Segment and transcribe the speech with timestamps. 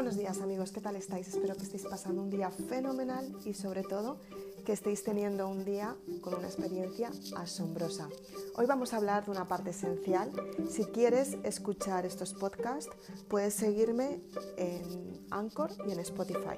[0.00, 1.28] buenos días amigos, ¿qué tal estáis?
[1.28, 4.18] Espero que estéis pasando un día fenomenal y sobre todo
[4.64, 8.08] que estéis teniendo un día con una experiencia asombrosa.
[8.56, 10.32] Hoy vamos a hablar de una parte esencial.
[10.70, 12.90] Si quieres escuchar estos podcasts,
[13.28, 14.22] puedes seguirme
[14.56, 16.56] en Anchor y en Spotify.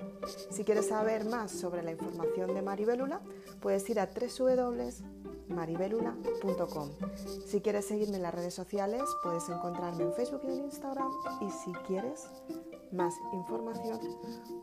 [0.53, 3.23] Si quieres saber más sobre la información de Maribelula,
[3.61, 6.91] puedes ir a www.maribelula.com.
[7.45, 11.11] Si quieres seguirme en las redes sociales, puedes encontrarme en Facebook y en Instagram.
[11.41, 12.29] Y si quieres
[12.93, 14.01] más información,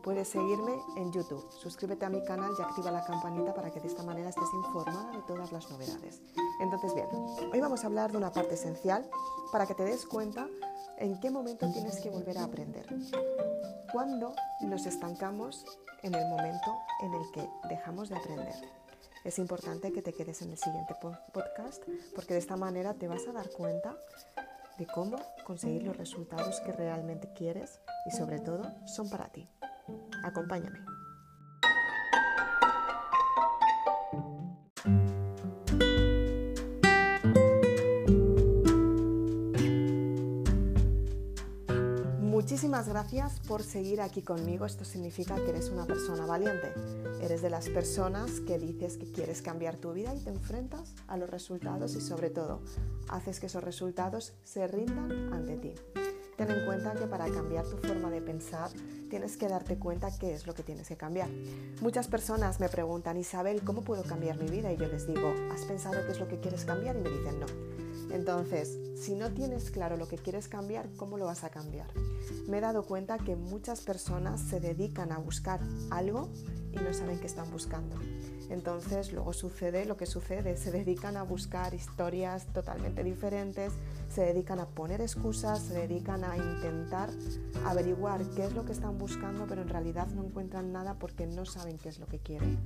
[0.02, 1.44] puedes seguirme en YouTube.
[1.50, 5.10] Suscríbete a mi canal y activa la campanita para que de esta manera estés informada
[5.10, 6.22] de todas las novedades.
[6.60, 7.08] Entonces, bien,
[7.52, 9.08] hoy vamos a hablar de una parte esencial
[9.52, 10.48] para que te des cuenta
[10.98, 12.86] en qué momento tienes que volver a aprender.
[13.92, 15.64] Cuando nos estancamos
[16.02, 18.54] en el momento en el que dejamos de aprender.
[19.24, 20.94] Es importante que te quedes en el siguiente
[21.34, 21.82] podcast
[22.14, 23.98] porque de esta manera te vas a dar cuenta
[24.80, 29.46] de cómo conseguir los resultados que realmente quieres y sobre todo son para ti.
[30.24, 30.89] Acompáñame.
[42.80, 44.64] Muchísimas gracias por seguir aquí conmigo.
[44.64, 46.72] Esto significa que eres una persona valiente.
[47.20, 51.18] Eres de las personas que dices que quieres cambiar tu vida y te enfrentas a
[51.18, 52.62] los resultados y sobre todo
[53.10, 55.74] haces que esos resultados se rindan ante ti.
[56.38, 58.70] Ten en cuenta que para cambiar tu forma de pensar
[59.10, 61.28] tienes que darte cuenta qué es lo que tienes que cambiar.
[61.82, 64.72] Muchas personas me preguntan, Isabel, ¿cómo puedo cambiar mi vida?
[64.72, 66.96] Y yo les digo, ¿has pensado qué es lo que quieres cambiar?
[66.96, 67.89] Y me dicen, no.
[68.12, 71.88] Entonces, si no tienes claro lo que quieres cambiar, ¿cómo lo vas a cambiar?
[72.48, 75.60] Me he dado cuenta que muchas personas se dedican a buscar
[75.90, 76.28] algo
[76.72, 77.96] y no saben qué están buscando.
[78.50, 83.72] Entonces luego sucede lo que sucede, se dedican a buscar historias totalmente diferentes,
[84.10, 87.10] se dedican a poner excusas, se dedican a intentar
[87.64, 91.46] averiguar qué es lo que están buscando, pero en realidad no encuentran nada porque no
[91.46, 92.58] saben qué es lo que quieren.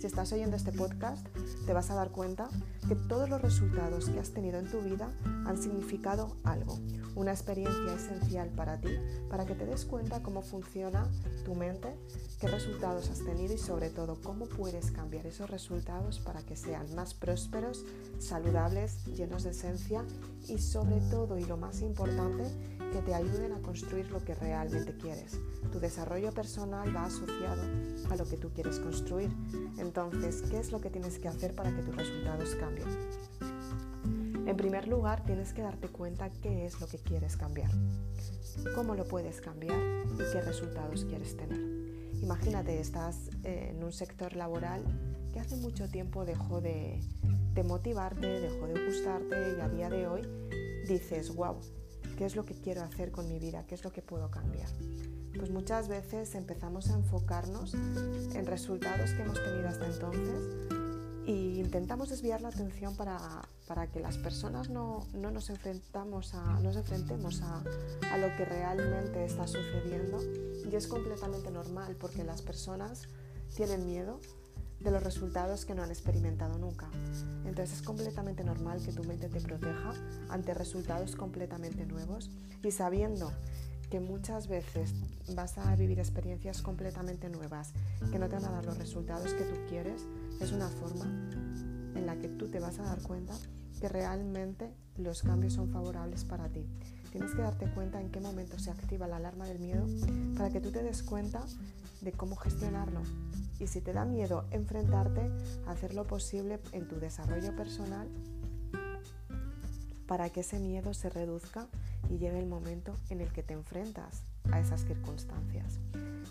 [0.00, 1.26] Si estás oyendo este podcast,
[1.66, 2.48] te vas a dar cuenta
[2.88, 5.12] que todos los resultados que has tenido en tu vida
[5.46, 6.78] han significado algo,
[7.14, 8.90] una experiencia esencial para ti,
[9.28, 11.06] para que te des cuenta cómo funciona
[11.44, 11.94] tu mente,
[12.40, 16.94] qué resultados has tenido y sobre todo cómo puedes cambiar esos resultados para que sean
[16.94, 17.84] más prósperos,
[18.18, 20.04] saludables, llenos de esencia
[20.48, 22.44] y sobre todo y lo más importante,
[22.92, 25.38] que te ayuden a construir lo que realmente quieres.
[25.72, 27.62] Tu desarrollo personal va asociado
[28.10, 29.30] a lo que tú quieres construir.
[29.78, 32.88] Entonces, ¿qué es lo que tienes que hacer para que tus resultados cambien?
[34.46, 37.70] En primer lugar, tienes que darte cuenta qué es lo que quieres cambiar,
[38.74, 39.78] cómo lo puedes cambiar
[40.14, 41.60] y qué resultados quieres tener.
[42.22, 44.82] Imagínate, estás en un sector laboral
[45.32, 47.00] que hace mucho tiempo dejó de,
[47.64, 50.22] motivarte, dejó de gustarte y a día de hoy
[50.86, 51.56] dices, wow,
[52.16, 53.66] ¿qué es lo que quiero hacer con mi vida?
[53.66, 54.68] ¿Qué es lo que puedo cambiar?
[55.36, 60.66] Pues muchas veces empezamos a enfocarnos en resultados que hemos tenido hasta entonces
[61.26, 63.18] e intentamos desviar la atención para,
[63.66, 67.64] para que las personas no, no, nos, enfrentamos a, nos enfrentemos a,
[68.12, 70.20] a lo que realmente está sucediendo
[70.70, 73.08] y es completamente normal porque las personas
[73.56, 74.20] tienen miedo
[74.86, 76.88] de los resultados que no han experimentado nunca.
[77.44, 79.92] Entonces es completamente normal que tu mente te proteja
[80.28, 82.30] ante resultados completamente nuevos
[82.62, 83.32] y sabiendo
[83.90, 84.94] que muchas veces
[85.34, 87.72] vas a vivir experiencias completamente nuevas
[88.12, 90.06] que no te van a dar los resultados que tú quieres,
[90.40, 91.06] es una forma
[91.96, 93.34] en la que tú te vas a dar cuenta
[93.80, 96.64] que realmente los cambios son favorables para ti.
[97.16, 99.86] Tienes que darte cuenta en qué momento se activa la alarma del miedo
[100.36, 101.42] para que tú te des cuenta
[102.02, 103.00] de cómo gestionarlo.
[103.58, 105.30] Y si te da miedo enfrentarte,
[105.66, 108.06] hacer lo posible en tu desarrollo personal
[110.06, 111.68] para que ese miedo se reduzca
[112.10, 114.22] y llegue el momento en el que te enfrentas
[114.52, 115.78] a esas circunstancias.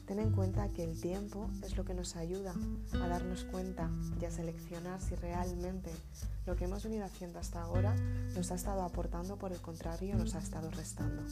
[0.05, 2.53] Ten en cuenta que el tiempo es lo que nos ayuda
[2.93, 3.89] a darnos cuenta
[4.21, 5.89] y a seleccionar si realmente
[6.45, 7.95] lo que hemos venido haciendo hasta ahora
[8.35, 11.23] nos ha estado aportando, por el contrario, nos ha estado restando.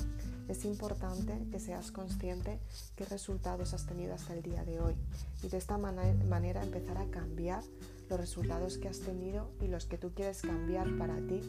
[0.47, 2.59] Es importante que seas consciente
[2.95, 4.95] qué resultados has tenido hasta el día de hoy
[5.43, 7.63] y de esta manera empezar a cambiar
[8.09, 11.41] los resultados que has tenido y los que tú quieres cambiar para ti,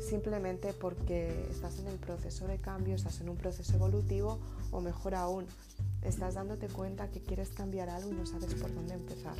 [0.00, 4.38] simplemente porque estás en el proceso de cambio, estás en un proceso evolutivo
[4.70, 5.46] o mejor aún,
[6.02, 9.36] estás dándote cuenta que quieres cambiar algo y no sabes por dónde empezar.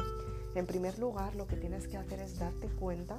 [0.54, 3.16] En primer lugar, lo que tienes que hacer es darte cuenta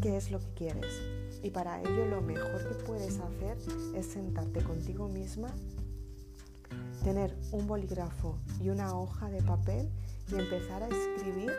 [0.00, 1.00] qué es lo que quieres.
[1.42, 3.56] Y para ello lo mejor que puedes hacer
[3.94, 5.48] es sentarte contigo misma,
[7.04, 9.90] tener un bolígrafo y una hoja de papel
[10.32, 11.52] y empezar a escribir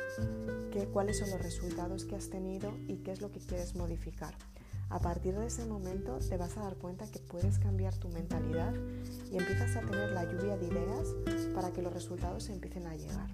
[0.71, 4.33] qué, cuáles son los resultados que has tenido y qué es lo que quieres modificar.
[4.89, 8.73] A partir de ese momento te vas a dar cuenta que puedes cambiar tu mentalidad
[9.31, 11.07] y empiezas a tener la lluvia de ideas
[11.55, 13.29] para que los resultados empiecen a llegar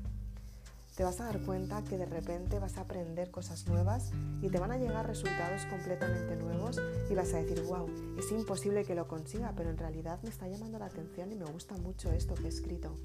[1.00, 4.12] te vas a dar cuenta que de repente vas a aprender cosas nuevas
[4.42, 6.78] y te van a llegar resultados completamente nuevos
[7.10, 7.88] y vas a decir, wow,
[8.18, 11.46] es imposible que lo consiga, pero en realidad me está llamando la atención y me
[11.46, 12.98] gusta mucho esto que he escrito.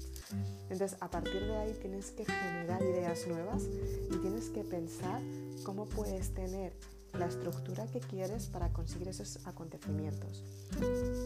[0.63, 5.21] Entonces, a partir de ahí tienes que generar ideas nuevas y tienes que pensar
[5.63, 6.73] cómo puedes tener
[7.13, 10.43] la estructura que quieres para conseguir esos acontecimientos.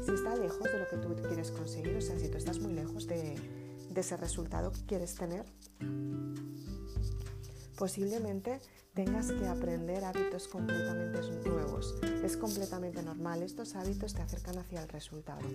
[0.05, 2.73] Si está lejos de lo que tú quieres conseguir, o sea, si tú estás muy
[2.73, 3.35] lejos de,
[3.89, 5.45] de ese resultado que quieres tener,
[7.77, 8.59] posiblemente
[8.93, 11.19] tengas que aprender hábitos completamente
[11.49, 11.95] nuevos.
[12.23, 13.41] Es completamente normal.
[13.43, 15.47] Estos hábitos te acercan hacia el resultado.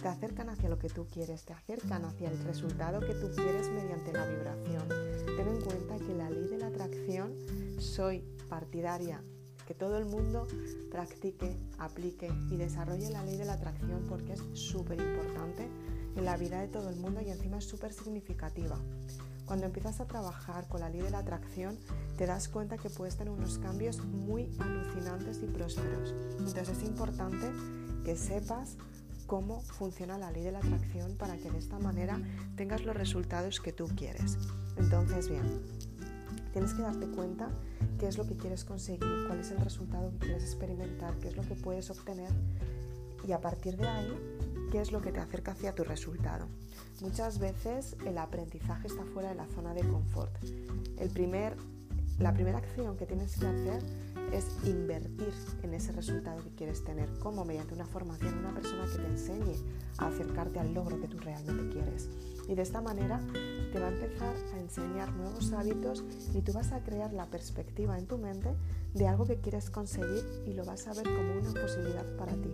[0.00, 1.44] Te acercan hacia lo que tú quieres.
[1.44, 4.88] Te acercan hacia el resultado que tú quieres mediante la vibración.
[5.26, 7.34] Ten en cuenta que la ley de la atracción
[7.80, 9.20] soy partidaria
[9.66, 10.46] que todo el mundo
[10.90, 15.68] practique, aplique y desarrolle la ley de la atracción porque es súper importante
[16.16, 18.76] en la vida de todo el mundo y encima es súper significativa.
[19.46, 21.76] Cuando empiezas a trabajar con la ley de la atracción,
[22.16, 26.14] te das cuenta que puedes tener unos cambios muy alucinantes y prósperos.
[26.38, 27.50] Entonces es importante
[28.04, 28.76] que sepas
[29.26, 32.20] cómo funciona la ley de la atracción para que de esta manera
[32.56, 34.38] tengas los resultados que tú quieres.
[34.76, 35.62] Entonces, bien,
[36.52, 37.50] tienes que darte cuenta
[37.98, 41.36] qué es lo que quieres conseguir, cuál es el resultado que quieres experimentar, qué es
[41.36, 42.30] lo que puedes obtener
[43.26, 44.18] y a partir de ahí,
[44.70, 46.46] qué es lo que te acerca hacia tu resultado.
[47.00, 50.32] Muchas veces el aprendizaje está fuera de la zona de confort.
[50.98, 51.56] El primer,
[52.18, 53.82] la primera acción que tienes que hacer
[54.32, 55.32] es invertir
[55.62, 59.56] en ese resultado que quieres tener, como mediante una formación, una persona que te enseñe
[59.98, 62.08] a acercarte al logro que tú realmente quieres.
[62.48, 63.20] Y de esta manera
[63.72, 66.02] te va a empezar a enseñar nuevos hábitos
[66.34, 68.54] y tú vas a crear la perspectiva en tu mente
[68.94, 72.50] de algo que quieres conseguir y lo vas a ver como una posibilidad para ti.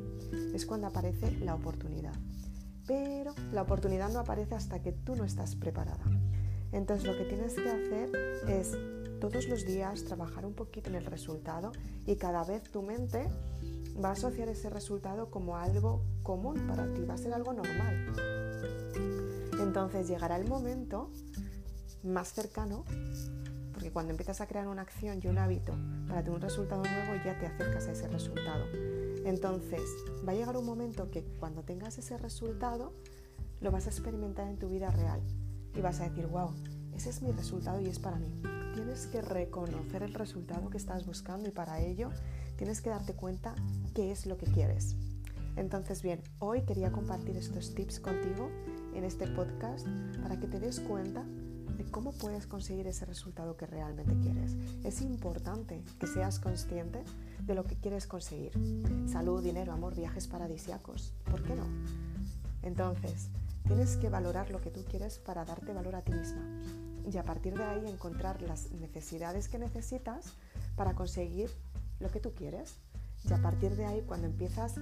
[0.55, 2.15] Es cuando aparece la oportunidad
[2.89, 6.05] pero la oportunidad no aparece hasta que tú no estás preparada.
[6.73, 8.11] Entonces lo que tienes que hacer
[8.49, 8.77] es
[9.21, 11.73] todos los días trabajar un poquito en el resultado
[12.07, 13.29] y cada vez tu mente
[14.03, 18.15] va a asociar ese resultado como algo común para ti, va a ser algo normal.
[19.61, 21.11] Entonces llegará el momento
[22.03, 22.85] más cercano,
[23.89, 25.73] porque cuando empiezas a crear una acción y un hábito
[26.09, 28.67] para tener un resultado nuevo ya te acercas a ese resultado.
[29.25, 29.81] Entonces,
[30.27, 32.93] va a llegar un momento que cuando tengas ese resultado,
[33.63, 35.23] lo vas a experimentar en tu vida real
[35.75, 36.53] y vas a decir, wow,
[36.95, 38.31] ese es mi resultado y es para mí.
[38.75, 42.11] Tienes que reconocer el resultado que estás buscando y para ello
[42.57, 43.55] tienes que darte cuenta
[43.95, 44.97] qué es lo que quieres.
[45.57, 48.51] Entonces, bien, hoy quería compartir estos tips contigo
[48.95, 49.87] en este podcast
[50.23, 51.25] para que te des cuenta
[51.91, 54.57] cómo puedes conseguir ese resultado que realmente quieres.
[54.85, 57.03] Es importante que seas consciente
[57.45, 58.53] de lo que quieres conseguir.
[59.07, 61.13] Salud, dinero, amor, viajes paradisiacos.
[61.31, 61.65] ¿Por qué no?
[62.63, 63.29] Entonces,
[63.67, 66.43] tienes que valorar lo que tú quieres para darte valor a ti misma
[67.11, 70.35] y a partir de ahí encontrar las necesidades que necesitas
[70.77, 71.51] para conseguir
[72.01, 72.77] lo que tú quieres.
[73.29, 74.75] Y a partir de ahí, cuando empiezas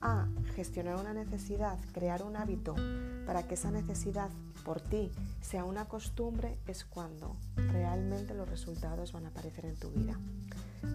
[0.00, 2.74] a gestionar una necesidad, crear un hábito
[3.26, 4.30] para que esa necesidad
[4.64, 9.90] por ti sea una costumbre, es cuando realmente los resultados van a aparecer en tu
[9.90, 10.18] vida.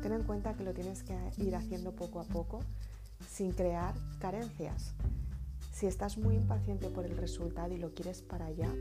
[0.02, 2.60] Ten en cuenta que lo tienes que ir haciendo poco a poco
[3.30, 4.94] sin crear carencias.
[5.72, 8.72] Si estás muy impaciente por el resultado y lo quieres para allá,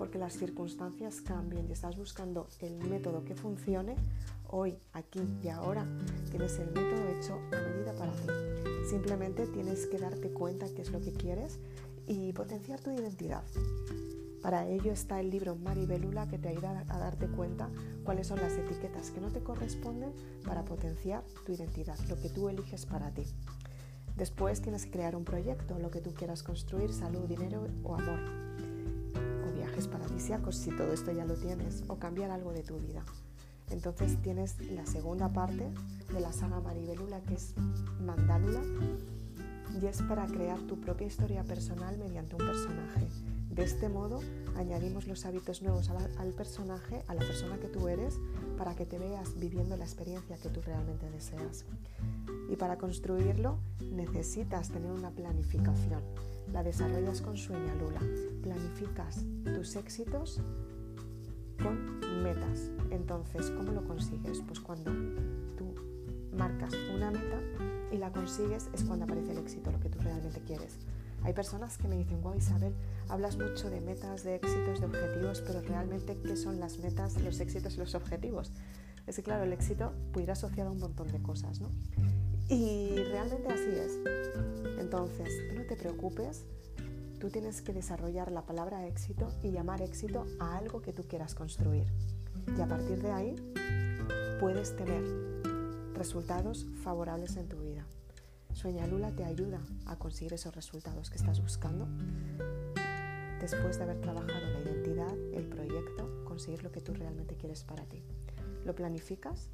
[0.00, 3.96] porque las circunstancias cambien y estás buscando el método que funcione,
[4.48, 5.86] hoy, aquí y ahora,
[6.30, 8.28] tienes el método hecho a medida para ti.
[8.88, 11.58] Simplemente tienes que darte cuenta qué es lo que quieres
[12.06, 13.42] y potenciar tu identidad.
[14.42, 17.68] Para ello está el libro Maribelula que te ayuda a darte cuenta
[18.04, 20.12] cuáles son las etiquetas que no te corresponden
[20.44, 23.24] para potenciar tu identidad, lo que tú eliges para ti.
[24.16, 28.18] Después tienes que crear un proyecto, lo que tú quieras construir, salud, dinero o amor.
[29.46, 33.04] O viajes paradisíacos si todo esto ya lo tienes, o cambiar algo de tu vida.
[33.70, 35.70] Entonces tienes la segunda parte
[36.12, 37.54] de la saga Maribelula que es
[38.00, 38.60] Mandálula
[39.80, 43.08] y es para crear tu propia historia personal mediante un personaje.
[43.50, 44.20] De este modo
[44.56, 48.18] añadimos los hábitos nuevos al personaje, a la persona que tú eres,
[48.56, 51.64] para que te veas viviendo la experiencia que tú realmente deseas.
[52.48, 53.58] Y para construirlo
[53.92, 56.02] necesitas tener una planificación.
[56.52, 58.00] La desarrollas con Sueña Lula.
[58.42, 60.40] Planificas tus éxitos
[61.62, 62.70] con metas.
[62.90, 64.42] Entonces, ¿cómo lo consigues?
[64.46, 64.90] Pues cuando
[65.56, 65.74] tú
[66.36, 67.40] marcas una meta
[67.92, 70.78] y la consigues es cuando aparece el éxito, lo que tú realmente quieres.
[71.22, 72.74] Hay personas que me dicen, wow Isabel,
[73.08, 77.40] hablas mucho de metas, de éxitos, de objetivos, pero realmente ¿qué son las metas, los
[77.40, 78.52] éxitos y los objetivos?
[79.06, 81.70] Es que claro, el éxito puede ir asociado a un montón de cosas, ¿no?
[82.48, 83.98] Y realmente así es.
[84.78, 86.44] Entonces, no te preocupes,
[87.20, 91.34] tú tienes que desarrollar la palabra éxito y llamar éxito a algo que tú quieras
[91.34, 91.86] construir.
[92.56, 93.36] Y a partir de ahí
[94.40, 95.04] puedes tener
[95.94, 97.69] resultados favorables en tu vida.
[98.52, 101.88] Sueña Lula te ayuda a conseguir esos resultados que estás buscando.
[103.40, 107.84] Después de haber trabajado la identidad, el proyecto, conseguir lo que tú realmente quieres para
[107.84, 108.02] ti.
[108.64, 109.48] Lo planificas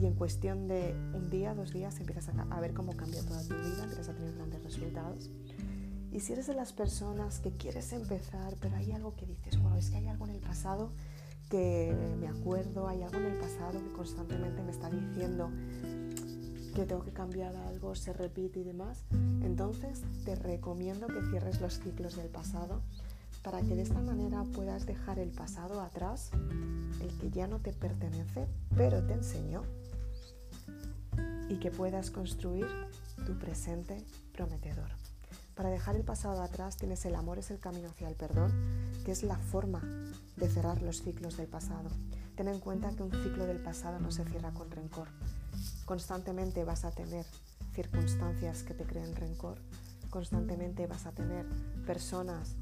[0.00, 3.54] y en cuestión de un día, dos días, empiezas a, ver cómo cambia toda tu
[3.54, 5.30] vida, empiezas a tener grandes resultados.
[6.12, 9.76] Y si eres de las personas que quieres empezar, pero hay algo que dices, wow,
[9.76, 10.92] es que hay algo en el pasado
[11.48, 15.50] que me acuerdo, hay algo en el pasado que constantemente me está diciendo
[16.74, 19.04] que tengo que cambiar algo, se repite y demás,
[19.42, 22.82] entonces te recomiendo que cierres los ciclos del pasado
[23.42, 26.30] para que de esta manera puedas dejar el pasado atrás,
[27.00, 29.62] el que ya no te pertenece, pero te enseñó,
[31.48, 32.66] y que puedas construir
[33.26, 34.02] tu presente
[34.32, 34.88] prometedor.
[35.54, 38.50] Para dejar el pasado atrás tienes el amor es el camino hacia el perdón,
[39.04, 39.80] que es la forma
[40.36, 41.90] de cerrar los ciclos del pasado.
[42.34, 45.08] Ten en cuenta que un ciclo del pasado no se cierra con rencor.
[45.84, 47.26] Constantemente vas a tener
[47.74, 49.58] circunstancias que te creen rencor,
[50.10, 51.44] constantemente vas a tener
[51.86, 52.56] personas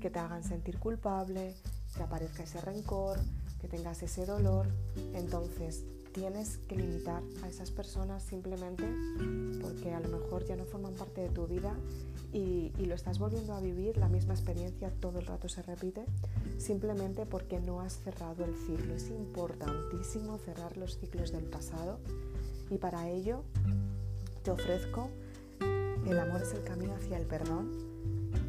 [0.00, 1.54] que te hagan sentir culpable,
[1.96, 3.18] que aparezca ese rencor,
[3.60, 4.66] que tengas ese dolor.
[5.14, 8.84] Entonces, tienes que limitar a esas personas simplemente
[9.60, 11.76] porque a lo mejor ya no forman parte de tu vida
[12.32, 16.06] y, lo estás volviendo a vivir, la misma experiencia todo el rato se repite,
[16.56, 18.94] simplemente porque no has cerrado el ciclo.
[18.94, 22.00] Es importantísimo cerrar los ciclos del pasado
[22.70, 23.44] y para ello
[24.42, 25.10] te ofrezco
[26.06, 27.76] El amor es el camino hacia el perdón,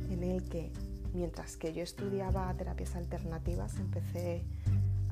[0.10, 0.72] en el que
[1.14, 4.46] mientras que yo estudiaba terapias alternativas empecé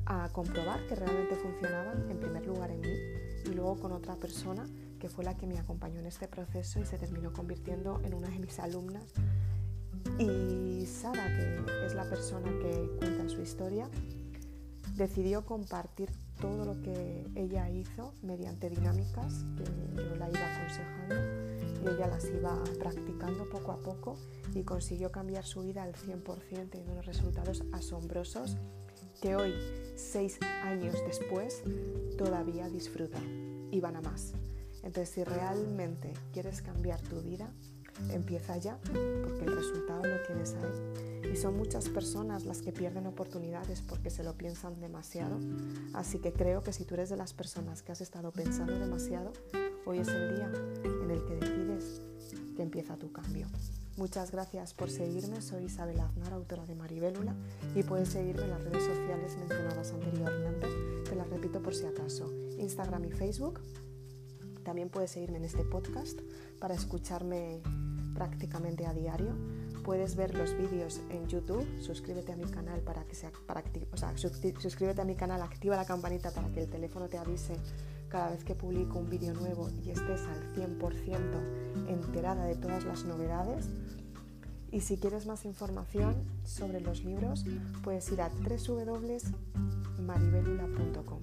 [0.06, 2.96] a comprobar que realmente funcionaban, en primer lugar en mí
[3.44, 4.66] y luego con otra persona
[4.98, 8.28] que fue la que me acompañó en este proceso y se terminó convirtiendo en una
[8.28, 9.04] de mis alumnas.
[10.18, 13.88] Y Sara, que es la persona que cuenta su historia,
[14.96, 19.64] decidió compartir todo lo que ella hizo mediante dinámicas que
[20.02, 21.14] yo la iba aconsejando
[21.84, 24.16] y ella las iba practicando poco a poco
[24.54, 28.56] y consiguió cambiar su vida al 100% teniendo unos resultados asombrosos
[29.20, 29.54] que hoy,
[29.96, 31.62] seis años después,
[32.16, 33.18] todavía disfruta
[33.70, 34.32] y van a más.
[34.82, 37.52] Entonces, si realmente quieres cambiar tu vida,
[38.10, 41.32] empieza ya, porque el resultado lo tienes ahí.
[41.32, 45.38] Y son muchas personas las que pierden oportunidades porque se lo piensan demasiado.
[45.92, 49.32] Así que creo que si tú eres de las personas que has estado pensando demasiado,
[49.84, 50.50] hoy es el día
[50.84, 52.02] en el que decides
[52.56, 53.46] que empieza tu cambio.
[53.98, 57.34] Muchas gracias por seguirme, soy Isabel Aznar, autora de Maribélula,
[57.74, 60.68] y puedes seguirme en las redes sociales mencionadas anteriormente,
[61.08, 63.60] te las repito por si acaso, Instagram y Facebook.
[64.62, 66.20] También puedes seguirme en este podcast
[66.60, 67.60] para escucharme
[68.18, 69.32] prácticamente a diario.
[69.84, 73.96] Puedes ver los vídeos en YouTube, suscríbete a mi canal para que sea, para, o
[73.96, 77.54] sea, suscríbete a mi canal, activa la campanita para que el teléfono te avise
[78.08, 83.04] cada vez que publico un vídeo nuevo y estés al 100% enterada de todas las
[83.04, 83.68] novedades.
[84.72, 87.44] Y si quieres más información sobre los libros,
[87.84, 91.20] puedes ir a www.maribelula.com.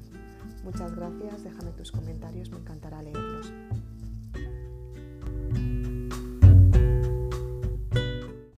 [0.63, 3.51] Muchas gracias, déjame tus comentarios, me encantará leerlos.